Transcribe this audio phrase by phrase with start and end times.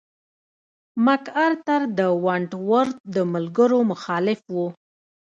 [1.05, 4.55] مک ارتر د ونټ ورت د ملګرو مخالف و.